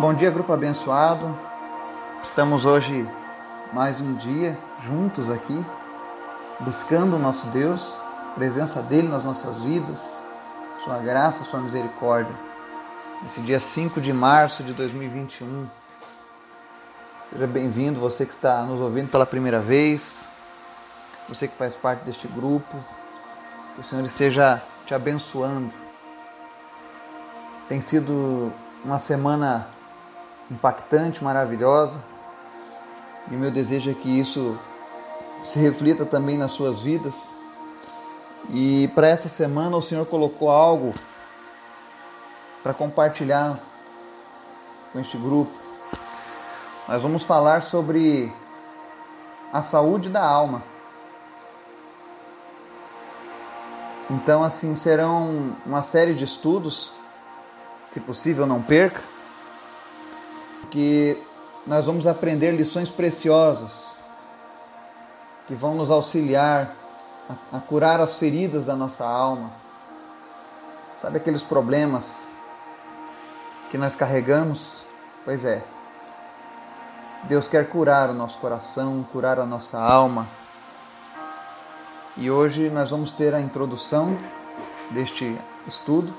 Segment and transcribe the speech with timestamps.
[0.00, 1.36] Bom dia, grupo abençoado.
[2.22, 3.04] Estamos hoje
[3.72, 5.66] mais um dia juntos aqui,
[6.60, 7.98] buscando o nosso Deus,
[8.36, 9.98] presença dele nas nossas vidas,
[10.84, 12.32] sua graça, sua misericórdia.
[13.24, 15.66] Nesse dia 5 de março de 2021.
[17.30, 20.28] Seja bem-vindo, você que está nos ouvindo pela primeira vez,
[21.28, 22.76] você que faz parte deste grupo.
[23.74, 25.74] Que o Senhor esteja te abençoando.
[27.68, 28.52] Tem sido
[28.84, 29.66] uma semana
[30.50, 32.02] impactante, maravilhosa.
[33.30, 34.58] E o meu desejo é que isso
[35.42, 37.28] se reflita também nas suas vidas.
[38.50, 40.94] E para essa semana o Senhor colocou algo
[42.62, 43.58] para compartilhar
[44.92, 45.52] com este grupo.
[46.88, 48.32] Nós vamos falar sobre
[49.52, 50.62] a saúde da alma.
[54.10, 56.92] Então, assim, serão uma série de estudos,
[57.84, 59.02] se possível, não perca
[60.70, 61.16] que
[61.66, 63.96] nós vamos aprender lições preciosas
[65.46, 66.74] que vão nos auxiliar
[67.28, 69.50] a, a curar as feridas da nossa alma.
[71.00, 72.26] Sabe aqueles problemas
[73.70, 74.84] que nós carregamos?
[75.24, 75.62] Pois é.
[77.24, 80.28] Deus quer curar o nosso coração, curar a nossa alma.
[82.16, 84.16] E hoje nós vamos ter a introdução
[84.90, 86.12] deste estudo.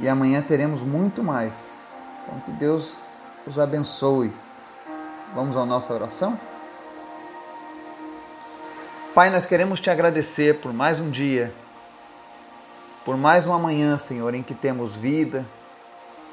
[0.00, 1.77] E amanhã teremos muito mais.
[2.28, 3.00] Então, que Deus
[3.46, 4.30] os abençoe.
[5.34, 6.38] Vamos à nossa oração?
[9.14, 11.52] Pai, nós queremos te agradecer por mais um dia,
[13.02, 15.44] por mais uma manhã, Senhor, em que temos vida,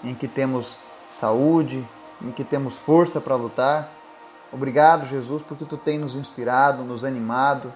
[0.03, 0.77] em que temos
[1.13, 1.87] saúde,
[2.21, 3.89] em que temos força para lutar.
[4.51, 7.73] Obrigado, Jesus, porque tu tem nos inspirado, nos animado,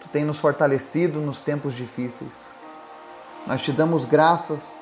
[0.00, 2.52] tu tem nos fortalecido nos tempos difíceis.
[3.46, 4.76] Nós te damos graças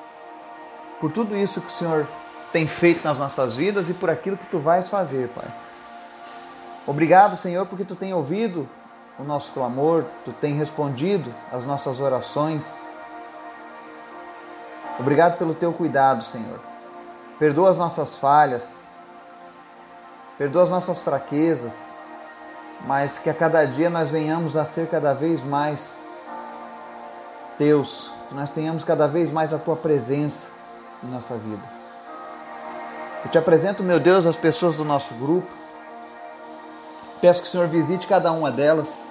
[0.99, 2.07] por tudo isso que o Senhor
[2.51, 5.47] tem feito nas nossas vidas e por aquilo que tu vais fazer, Pai.
[6.85, 8.67] Obrigado, Senhor, porque tu tem ouvido
[9.17, 12.75] o nosso clamor, tu tem respondido às nossas orações.
[14.99, 16.59] Obrigado pelo teu cuidado, Senhor.
[17.37, 18.63] Perdoa as nossas falhas,
[20.37, 21.91] perdoa as nossas fraquezas,
[22.85, 25.95] mas que a cada dia nós venhamos a ser cada vez mais
[27.57, 30.47] teus, que nós tenhamos cada vez mais a tua presença
[31.03, 31.80] em nossa vida.
[33.23, 35.47] Eu te apresento, meu Deus, as pessoas do nosso grupo.
[37.21, 39.05] Peço que o Senhor visite cada uma delas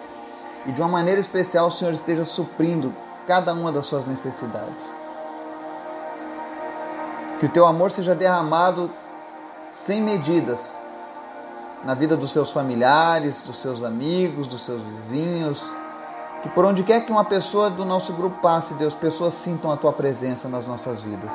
[0.66, 2.92] e de uma maneira especial o Senhor esteja suprindo
[3.26, 4.84] cada uma das suas necessidades.
[7.38, 8.90] Que o teu amor seja derramado
[9.72, 10.72] sem medidas
[11.84, 15.72] na vida dos seus familiares, dos seus amigos, dos seus vizinhos.
[16.42, 19.76] Que por onde quer que uma pessoa do nosso grupo passe, Deus, pessoas sintam a
[19.76, 21.32] tua presença nas nossas vidas.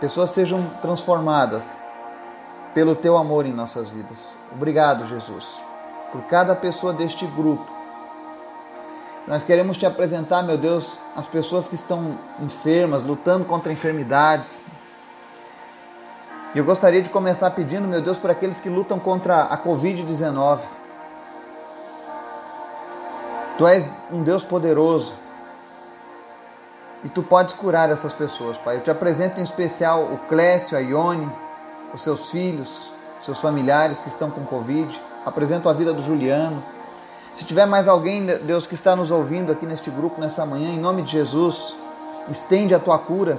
[0.00, 1.76] Pessoas sejam transformadas
[2.74, 4.18] pelo teu amor em nossas vidas.
[4.52, 5.60] Obrigado, Jesus,
[6.12, 7.66] por cada pessoa deste grupo.
[9.26, 14.48] Nós queremos te apresentar, meu Deus, as pessoas que estão enfermas, lutando contra enfermidades.
[16.54, 20.60] E eu gostaria de começar pedindo, meu Deus, por aqueles que lutam contra a Covid-19.
[23.56, 25.12] Tu és um Deus poderoso.
[27.04, 28.76] E tu podes curar essas pessoas, Pai.
[28.76, 31.30] Eu te apresento em especial o Clécio, a Ione,
[31.92, 32.90] os seus filhos,
[33.22, 35.00] seus familiares que estão com Covid.
[35.24, 36.62] Apresento a vida do Juliano.
[37.34, 40.78] Se tiver mais alguém, Deus, que está nos ouvindo aqui neste grupo nessa manhã, em
[40.78, 41.76] nome de Jesus,
[42.28, 43.38] estende a tua cura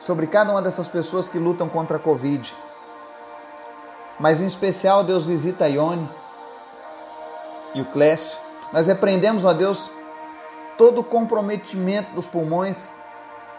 [0.00, 2.52] sobre cada uma dessas pessoas que lutam contra a Covid.
[4.18, 6.08] Mas em especial, Deus visita a Ione
[7.74, 8.36] e o Clécio.
[8.72, 9.90] Nós repreendemos, ó Deus,
[10.76, 12.88] todo o comprometimento dos pulmões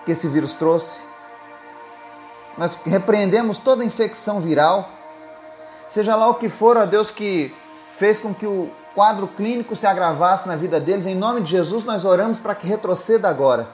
[0.05, 1.00] que esse vírus trouxe
[2.58, 4.90] nós repreendemos toda infecção viral,
[5.90, 7.53] seja lá o que for, ó Deus, que
[7.94, 11.86] fez com que o quadro clínico se agravasse na vida deles, em nome de Jesus
[11.86, 13.68] nós oramos para que retroceda agora.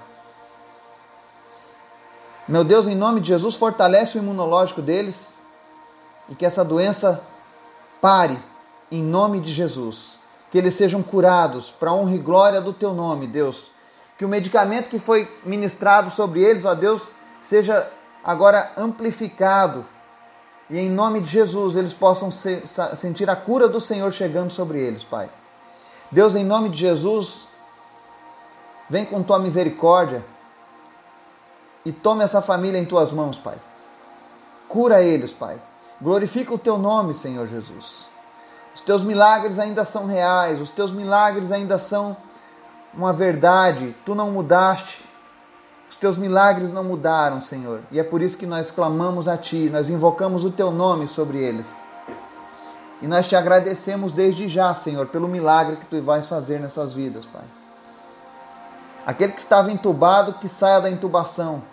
[2.47, 5.37] Meu Deus, em nome de Jesus, fortalece o imunológico deles
[6.27, 7.21] e que essa doença
[8.01, 8.39] pare,
[8.91, 10.17] em nome de Jesus.
[10.51, 13.71] Que eles sejam curados para honra e glória do teu nome, Deus.
[14.17, 17.09] Que o medicamento que foi ministrado sobre eles, ó Deus,
[17.39, 17.87] seja
[18.29, 19.83] agora amplificado.
[20.69, 22.61] E em nome de Jesus eles possam ser,
[22.95, 25.27] sentir a cura do Senhor chegando sobre eles, Pai.
[26.11, 27.47] Deus, em nome de Jesus,
[28.87, 30.23] vem com tua misericórdia
[31.83, 33.57] e tome essa família em tuas mãos, Pai.
[34.67, 35.59] Cura eles, Pai.
[35.99, 38.09] Glorifica o teu nome, Senhor Jesus.
[38.75, 42.15] Os teus milagres ainda são reais, os teus milagres ainda são
[42.93, 43.95] uma verdade.
[44.05, 45.08] Tu não mudaste.
[45.89, 49.69] Os teus milagres não mudaram, Senhor, e é por isso que nós clamamos a Ti,
[49.71, 51.81] nós invocamos o Teu nome sobre eles.
[53.01, 57.25] E nós te agradecemos desde já, Senhor, pelo milagre que Tu vais fazer nessas vidas,
[57.25, 57.41] Pai.
[59.05, 61.63] Aquele que estava entubado, que saia da intubação.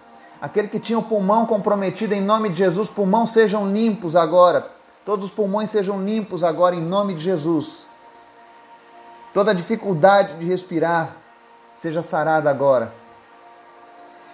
[0.41, 4.67] Aquele que tinha o pulmão comprometido, em nome de Jesus, pulmão sejam limpos agora.
[5.05, 7.87] Todos os pulmões sejam limpos agora, em nome de Jesus.
[9.35, 11.11] Toda dificuldade de respirar
[11.75, 12.93] seja sarada agora.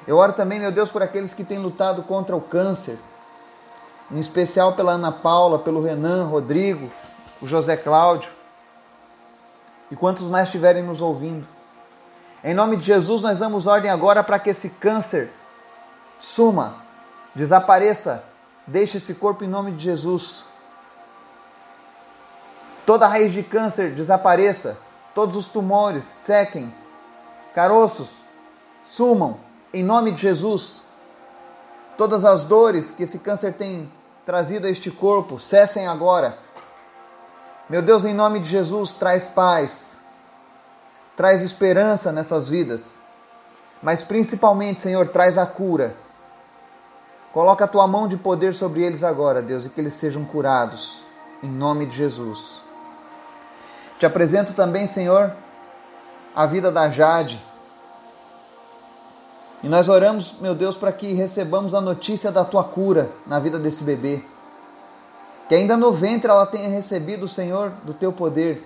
[0.06, 2.98] Eu oro também, meu Deus, por aqueles que têm lutado contra o câncer,
[4.10, 6.90] em especial pela Ana Paula, pelo Renan, Rodrigo,
[7.40, 8.30] o José Cláudio
[9.90, 11.46] e quantos mais estiverem nos ouvindo.
[12.42, 15.30] Em nome de Jesus, nós damos ordem agora para que esse câncer
[16.18, 16.74] suma,
[17.34, 18.24] desapareça,
[18.66, 20.44] deixe esse corpo em nome de Jesus.
[22.84, 24.76] Toda raiz de câncer desapareça,
[25.14, 26.74] todos os tumores sequem,
[27.54, 28.16] caroços
[28.82, 29.38] sumam
[29.72, 30.82] em nome de Jesus.
[31.96, 33.90] Todas as dores que esse câncer tem
[34.24, 36.38] trazido a este corpo cessem agora.
[37.68, 39.96] Meu Deus, em nome de Jesus, traz paz,
[41.16, 42.94] traz esperança nessas vidas,
[43.82, 45.96] mas principalmente, Senhor, traz a cura.
[47.32, 51.02] Coloca a tua mão de poder sobre eles agora, Deus, e que eles sejam curados,
[51.42, 52.60] em nome de Jesus.
[53.98, 55.32] Te apresento também, Senhor,
[56.34, 57.42] a vida da Jade.
[59.62, 63.58] E nós oramos, meu Deus, para que recebamos a notícia da tua cura na vida
[63.58, 64.22] desse bebê.
[65.48, 68.62] Que ainda no ventre ela tenha recebido, Senhor, do teu poder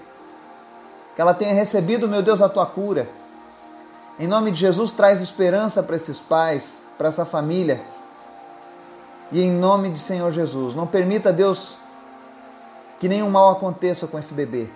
[1.16, 3.08] que ela tenha recebido, meu Deus, a tua cura.
[4.20, 7.81] Em nome de Jesus, traz esperança para esses pais, para essa família.
[9.32, 11.78] E em nome de Senhor Jesus, não permita, Deus,
[13.00, 14.69] que nenhum mal aconteça com esse bebê,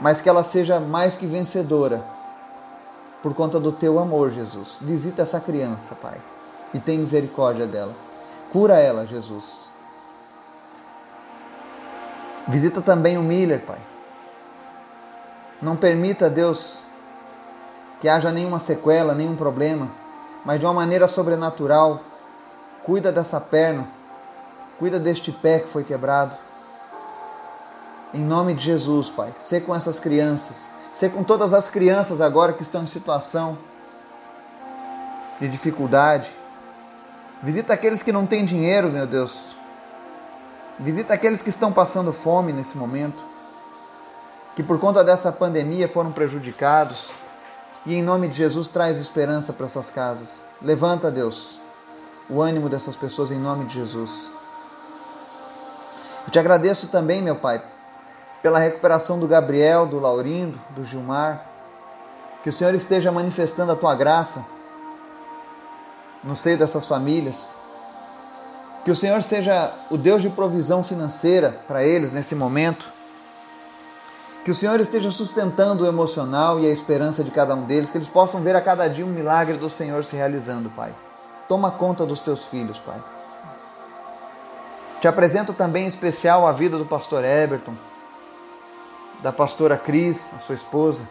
[0.00, 2.02] mas que ela seja mais que vencedora
[3.22, 4.76] por conta do teu amor, Jesus.
[4.80, 6.18] Visita essa criança, Pai,
[6.72, 7.94] e tem misericórdia dela.
[8.52, 9.68] Cura ela, Jesus.
[12.48, 13.78] Visita também o Miller, Pai.
[15.60, 16.80] Não permita, Deus,
[18.00, 19.88] que haja nenhuma sequela, nenhum problema,
[20.44, 22.00] mas de uma maneira sobrenatural,
[22.82, 23.86] cuida dessa perna,
[24.78, 26.34] cuida deste pé que foi quebrado.
[28.14, 30.56] Em nome de Jesus, Pai, ser com essas crianças,
[31.00, 33.56] ser com todas as crianças agora que estão em situação
[35.40, 36.30] de dificuldade.
[37.42, 39.56] Visita aqueles que não têm dinheiro, meu Deus.
[40.78, 43.30] Visita aqueles que estão passando fome nesse momento
[44.54, 47.08] que por conta dessa pandemia foram prejudicados.
[47.86, 50.48] E em nome de Jesus traz esperança para essas casas.
[50.60, 51.58] Levanta, Deus,
[52.28, 54.28] o ânimo dessas pessoas em nome de Jesus.
[56.26, 57.62] Eu te agradeço também, meu Pai,
[58.42, 61.46] pela recuperação do Gabriel, do Laurindo, do Gilmar.
[62.42, 64.44] Que o Senhor esteja manifestando a tua graça
[66.24, 67.58] no seio dessas famílias.
[68.84, 72.86] Que o Senhor seja o Deus de provisão financeira para eles nesse momento
[74.44, 77.98] que o Senhor esteja sustentando o emocional e a esperança de cada um deles, que
[77.98, 80.92] eles possam ver a cada dia um milagre do Senhor se realizando, Pai.
[81.46, 82.98] Toma conta dos teus filhos, Pai.
[85.00, 87.74] Te apresento também em especial a vida do pastor Eberton,
[89.22, 91.02] da pastora Cris, a sua esposa.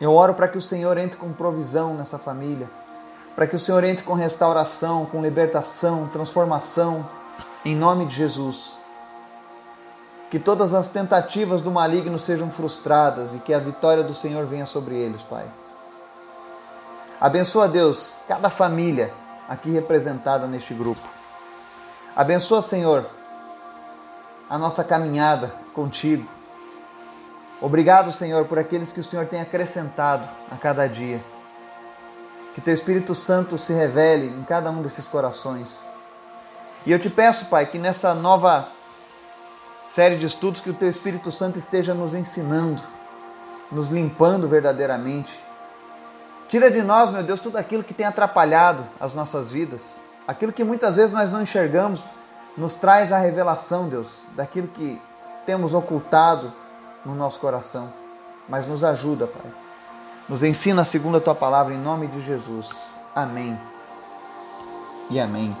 [0.00, 2.68] Eu oro para que o Senhor entre com provisão nessa família,
[3.34, 7.08] para que o Senhor entre com restauração, com libertação, transformação,
[7.64, 8.78] em nome de Jesus
[10.30, 14.66] que todas as tentativas do maligno sejam frustradas e que a vitória do Senhor venha
[14.66, 15.46] sobre eles, Pai.
[17.20, 19.12] Abençoa, Deus, cada família
[19.48, 21.00] aqui representada neste grupo.
[22.14, 23.06] Abençoa, Senhor,
[24.50, 26.28] a nossa caminhada contigo.
[27.60, 31.20] Obrigado, Senhor, por aqueles que o Senhor tem acrescentado a cada dia.
[32.54, 35.88] Que teu Espírito Santo se revele em cada um desses corações.
[36.86, 38.68] E eu te peço, Pai, que nessa nova
[39.88, 42.80] série de estudos que o Teu Espírito Santo esteja nos ensinando,
[43.72, 45.38] nos limpando verdadeiramente.
[46.48, 49.96] Tira de nós, meu Deus, tudo aquilo que tem atrapalhado as nossas vidas,
[50.26, 52.04] aquilo que muitas vezes nós não enxergamos,
[52.56, 55.00] nos traz a revelação, Deus, daquilo que
[55.44, 56.52] temos ocultado
[57.08, 57.90] no nosso coração.
[58.48, 59.50] Mas nos ajuda, Pai.
[60.28, 62.70] Nos ensina segundo a tua palavra em nome de Jesus.
[63.14, 63.58] Amém.
[65.10, 65.56] E amém.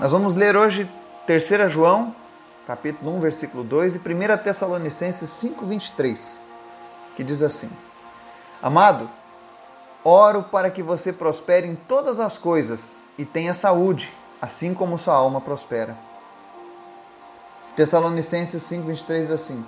[0.00, 0.90] Nós vamos ler hoje
[1.26, 2.12] 3 João,
[2.66, 6.44] capítulo 1, versículo 2 e 1 Tessalonicenses 5, 23,
[7.16, 7.70] que diz assim:
[8.60, 9.08] Amado,
[10.02, 15.14] oro para que você prospere em todas as coisas e tenha saúde, assim como sua
[15.14, 15.96] alma prospera.
[17.76, 19.64] Tessalonicenses 5, 23 diz assim: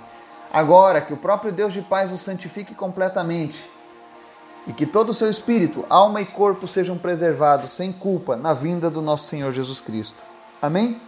[0.52, 3.68] Agora que o próprio Deus de paz o santifique completamente,
[4.66, 8.88] e que todo o seu espírito, alma e corpo sejam preservados sem culpa na vinda
[8.88, 10.22] do nosso Senhor Jesus Cristo.
[10.60, 11.00] Amém?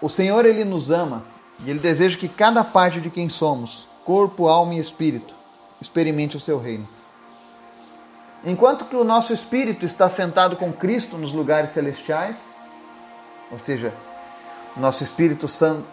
[0.00, 1.24] O Senhor ele nos ama
[1.64, 5.34] e ele deseja que cada parte de quem somos, corpo, alma e espírito,
[5.80, 6.88] experimente o seu reino.
[8.44, 12.36] Enquanto que o nosso espírito está sentado com Cristo nos lugares celestiais,
[13.50, 13.92] ou seja,
[14.76, 15.84] nosso Espírito Santo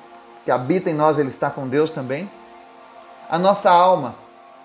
[0.48, 2.31] que habita em nós, ele está com Deus também.
[3.29, 4.15] A nossa alma,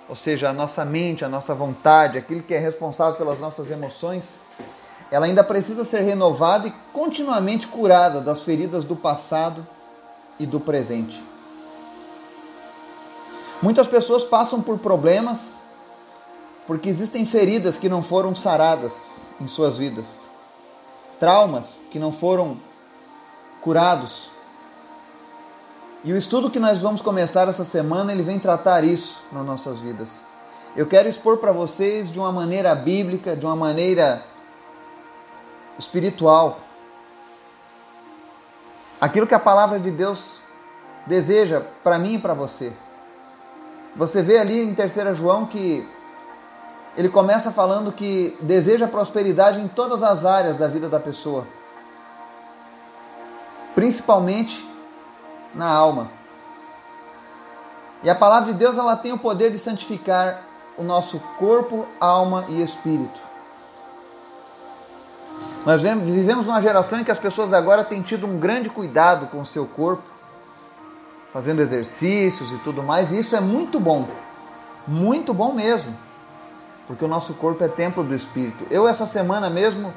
[0.09, 4.39] ou seja, a nossa mente, a nossa vontade, aquilo que é responsável pelas nossas emoções,
[5.11, 9.67] ela ainda precisa ser renovada e continuamente curada das feridas do passado
[10.39, 11.21] e do presente.
[13.61, 15.57] Muitas pessoas passam por problemas
[16.65, 20.07] porque existem feridas que não foram saradas em suas vidas,
[21.19, 22.57] traumas que não foram
[23.63, 24.31] curados.
[26.05, 29.81] E o estudo que nós vamos começar essa semana, ele vem tratar isso nas nossas
[29.81, 30.23] vidas.
[30.77, 34.23] Eu quero expor para vocês de uma maneira bíblica, de uma maneira
[35.79, 36.61] espiritual,
[39.01, 40.41] aquilo que a palavra de Deus
[41.07, 42.73] deseja para mim e para você.
[43.95, 45.87] Você vê ali em 3 João que
[46.97, 51.47] ele começa falando que deseja prosperidade em todas as áreas da vida da pessoa,
[53.83, 54.65] principalmente
[55.53, 56.09] na alma.
[58.05, 60.41] E a palavra de Deus ela tem o poder de santificar
[60.79, 63.21] o nosso corpo, alma e espírito.
[65.67, 69.41] Nós vivemos uma geração em que as pessoas agora têm tido um grande cuidado com
[69.41, 70.05] o seu corpo,
[71.33, 74.07] fazendo exercícios e tudo mais, e isso é muito bom.
[74.87, 75.93] Muito bom mesmo
[76.87, 78.65] porque o nosso corpo é templo do Espírito.
[78.71, 79.93] Eu, essa semana mesmo,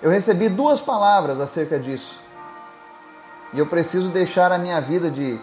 [0.00, 2.23] eu recebi duas palavras acerca disso.
[3.54, 5.40] E eu preciso deixar a minha vida de,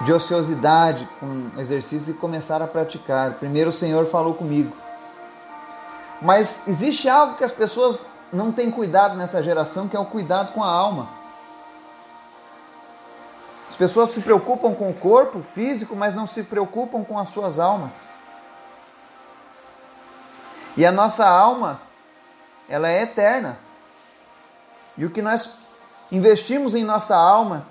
[0.00, 3.34] de ociosidade com exercício e começar a praticar.
[3.34, 4.76] Primeiro o Senhor falou comigo.
[6.20, 8.00] Mas existe algo que as pessoas
[8.32, 11.08] não têm cuidado nessa geração, que é o cuidado com a alma.
[13.68, 17.60] As pessoas se preocupam com o corpo físico, mas não se preocupam com as suas
[17.60, 18.00] almas.
[20.76, 21.80] E a nossa alma,
[22.68, 23.58] ela é eterna.
[25.02, 25.50] E o que nós
[26.12, 27.66] investimos em nossa alma,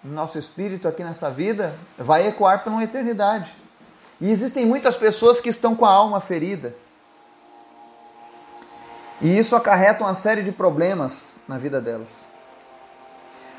[0.00, 3.52] no nosso espírito aqui nessa vida, vai ecoar por uma eternidade.
[4.20, 6.72] E existem muitas pessoas que estão com a alma ferida.
[9.20, 12.28] E isso acarreta uma série de problemas na vida delas.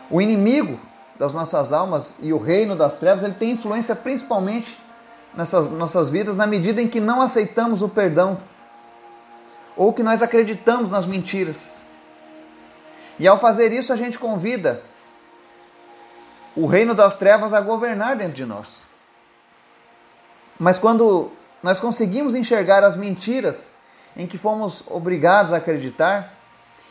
[0.09, 0.79] O inimigo
[1.19, 4.79] das nossas almas e o reino das trevas, ele tem influência principalmente
[5.33, 8.39] nessas nossas vidas na medida em que não aceitamos o perdão
[9.75, 11.78] ou que nós acreditamos nas mentiras.
[13.19, 14.81] E ao fazer isso, a gente convida
[16.55, 18.81] o reino das trevas a governar dentro de nós.
[20.57, 23.73] Mas quando nós conseguimos enxergar as mentiras
[24.15, 26.33] em que fomos obrigados a acreditar,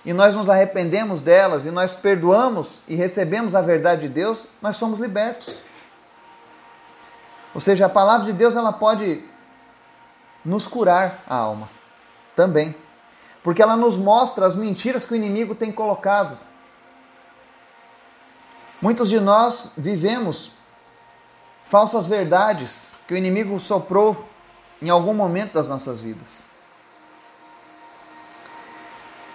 [0.05, 4.77] e nós nos arrependemos delas e nós perdoamos e recebemos a verdade de Deus, nós
[4.77, 5.63] somos libertos.
[7.55, 9.23] Ou seja, a palavra de Deus ela pode
[10.45, 11.69] nos curar a alma
[12.37, 12.75] também,
[13.49, 16.37] porque ela nos mostra as mentiras que o inimigo tem colocado.
[18.79, 20.53] Muitos de nós vivemos
[21.65, 24.23] falsas verdades que o inimigo soprou
[24.83, 26.41] em algum momento das nossas vidas.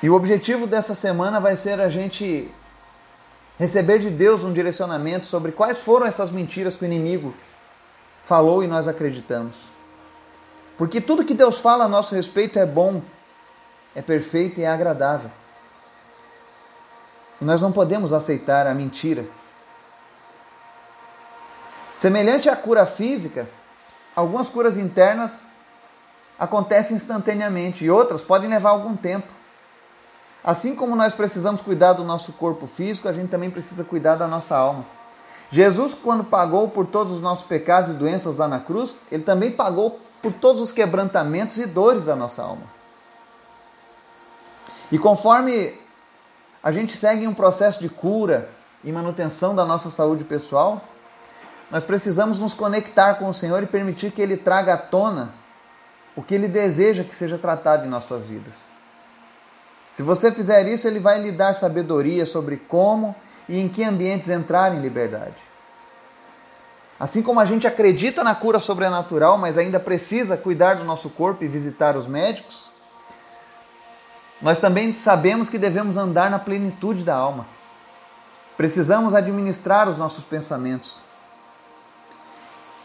[0.03, 2.53] E o objetivo dessa semana vai ser a gente
[3.57, 7.33] receber de Deus um direcionamento sobre quais foram essas mentiras que o inimigo
[8.21, 9.55] falou e nós acreditamos.
[10.77, 13.01] Porque tudo que Deus fala a nosso respeito é bom,
[13.95, 15.29] é perfeito e é agradável.
[17.39, 19.25] Nós não podemos aceitar a mentira.
[21.91, 23.47] Semelhante à cura física,
[24.15, 25.45] algumas curas internas
[26.39, 29.27] acontecem instantaneamente e outras podem levar algum tempo.
[30.43, 34.27] Assim como nós precisamos cuidar do nosso corpo físico, a gente também precisa cuidar da
[34.27, 34.85] nossa alma.
[35.51, 39.51] Jesus, quando pagou por todos os nossos pecados e doenças lá na cruz, ele também
[39.51, 42.63] pagou por todos os quebrantamentos e dores da nossa alma.
[44.93, 45.73] E conforme
[46.61, 48.47] a gente segue um processo de cura
[48.83, 50.83] e manutenção da nossa saúde pessoal,
[51.71, 55.33] nós precisamos nos conectar com o Senhor e permitir que Ele traga à tona
[56.15, 58.73] o que Ele deseja que seja tratado em nossas vidas.
[59.91, 63.15] Se você fizer isso, ele vai lhe dar sabedoria sobre como
[63.49, 65.41] e em que ambientes entrar em liberdade.
[66.99, 71.43] Assim como a gente acredita na cura sobrenatural, mas ainda precisa cuidar do nosso corpo
[71.43, 72.72] e visitar os médicos,
[74.43, 77.47] nós também sabemos que devemos andar na plenitude da alma.
[78.57, 80.99] Precisamos administrar os nossos pensamentos.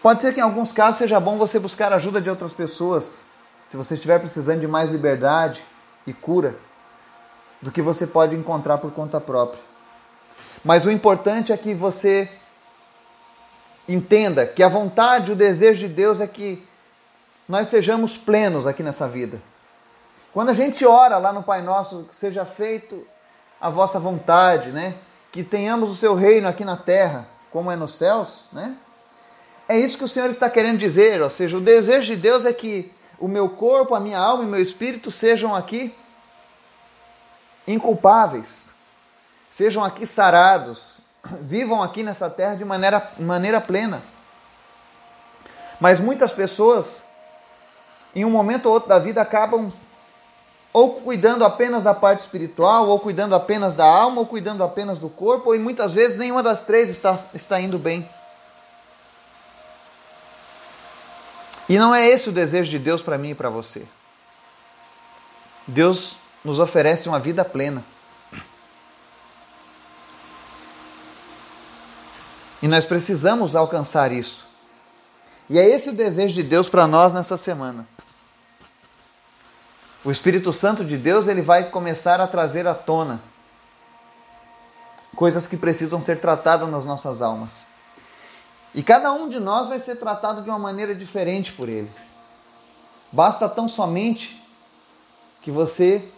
[0.00, 3.22] Pode ser que em alguns casos seja bom você buscar ajuda de outras pessoas,
[3.66, 5.60] se você estiver precisando de mais liberdade
[6.06, 6.54] e cura
[7.60, 9.60] do que você pode encontrar por conta própria.
[10.64, 12.30] Mas o importante é que você
[13.88, 16.64] entenda que a vontade, o desejo de Deus é que
[17.48, 19.42] nós sejamos plenos aqui nessa vida.
[20.32, 23.06] Quando a gente ora lá no Pai Nosso, que seja feito
[23.60, 24.94] a vossa vontade, né?
[25.32, 28.76] Que tenhamos o seu reino aqui na terra, como é nos céus, né?
[29.68, 32.52] É isso que o Senhor está querendo dizer, ou seja, o desejo de Deus é
[32.52, 35.94] que o meu corpo, a minha alma e meu espírito sejam aqui
[37.66, 38.68] inculpáveis,
[39.50, 41.00] sejam aqui sarados,
[41.40, 44.02] vivam aqui nessa terra de maneira, maneira plena.
[45.80, 47.02] Mas muitas pessoas,
[48.14, 49.70] em um momento ou outro da vida, acabam
[50.72, 55.08] ou cuidando apenas da parte espiritual, ou cuidando apenas da alma, ou cuidando apenas do
[55.08, 58.08] corpo, e muitas vezes nenhuma das três está, está indo bem.
[61.68, 63.84] E não é esse o desejo de Deus para mim e para você.
[65.66, 67.84] Deus nos oferece uma vida plena.
[72.62, 74.46] E nós precisamos alcançar isso.
[75.48, 77.86] E é esse o desejo de Deus para nós nessa semana.
[80.08, 83.20] O Espírito Santo de Deus ele vai começar a trazer à tona
[85.14, 87.50] coisas que precisam ser tratadas nas nossas almas.
[88.74, 91.90] E cada um de nós vai ser tratado de uma maneira diferente por ele.
[93.12, 94.42] Basta tão somente
[95.42, 96.08] que você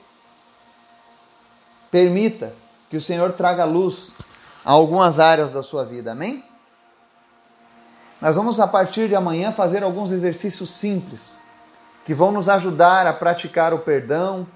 [1.90, 2.54] permita
[2.88, 4.14] que o Senhor traga luz
[4.64, 6.12] a algumas áreas da sua vida.
[6.12, 6.44] Amém?
[8.20, 11.39] Nós vamos a partir de amanhã fazer alguns exercícios simples
[12.04, 14.46] que vão nos ajudar a praticar o perdão,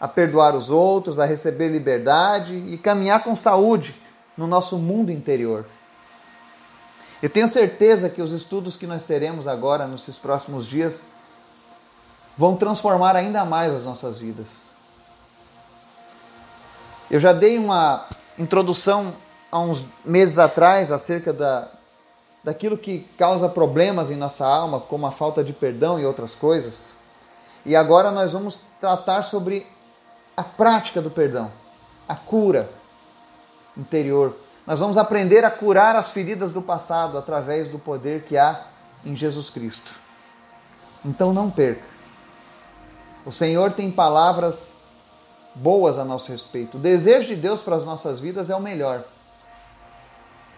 [0.00, 3.94] a perdoar os outros, a receber liberdade e caminhar com saúde
[4.36, 5.66] no nosso mundo interior.
[7.22, 11.02] Eu tenho certeza que os estudos que nós teremos agora, nesses próximos dias,
[12.36, 14.70] vão transformar ainda mais as nossas vidas.
[17.10, 18.06] Eu já dei uma
[18.38, 19.12] introdução
[19.52, 21.68] há uns meses atrás acerca da,
[22.42, 26.94] daquilo que causa problemas em nossa alma, como a falta de perdão e outras coisas.
[27.64, 29.66] E agora nós vamos tratar sobre
[30.36, 31.50] a prática do perdão,
[32.08, 32.70] a cura
[33.76, 34.34] interior.
[34.66, 38.62] Nós vamos aprender a curar as feridas do passado através do poder que há
[39.04, 39.92] em Jesus Cristo.
[41.04, 41.82] Então não perca.
[43.24, 44.74] O Senhor tem palavras
[45.54, 46.78] boas a nosso respeito.
[46.78, 49.04] O desejo de Deus para as nossas vidas é o melhor.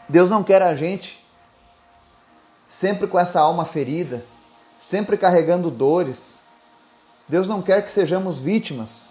[0.09, 1.22] Deus não quer a gente
[2.73, 4.25] sempre com essa alma ferida,
[4.79, 6.37] sempre carregando dores.
[7.29, 9.11] Deus não quer que sejamos vítimas,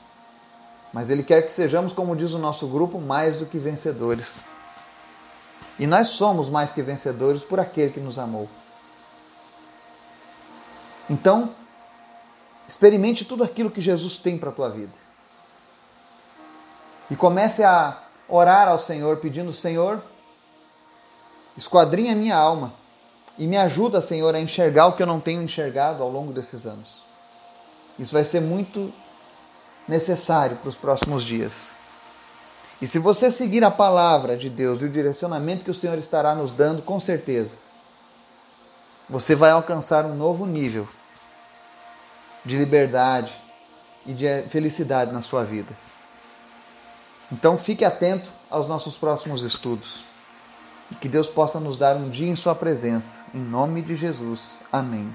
[0.91, 4.39] mas Ele quer que sejamos, como diz o nosso grupo, mais do que vencedores.
[5.77, 8.49] E nós somos mais que vencedores por aquele que nos amou.
[11.07, 11.51] Então,
[12.67, 14.93] experimente tudo aquilo que Jesus tem para a tua vida.
[17.11, 17.95] E comece a
[18.27, 20.01] orar ao Senhor, pedindo: Senhor,
[21.55, 22.80] esquadrinha minha alma
[23.37, 26.65] e me ajuda, Senhor, a enxergar o que eu não tenho enxergado ao longo desses
[26.65, 27.01] anos.
[27.97, 28.91] Isso vai ser muito
[29.87, 31.71] necessário para os próximos dias.
[32.81, 36.33] E se você seguir a palavra de Deus e o direcionamento que o Senhor estará
[36.33, 37.53] nos dando, com certeza,
[39.09, 40.87] você vai alcançar um novo nível
[42.43, 43.31] de liberdade
[44.05, 45.77] e de felicidade na sua vida.
[47.31, 50.10] Então fique atento aos nossos próximos estudos.
[50.99, 53.23] Que Deus possa nos dar um dia em Sua presença.
[53.33, 54.61] Em nome de Jesus.
[54.71, 55.09] Amém.